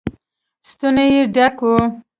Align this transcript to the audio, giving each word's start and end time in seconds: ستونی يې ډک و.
ستونی 0.69 1.05
يې 1.15 1.21
ډک 1.35 1.57
و. 1.65 1.67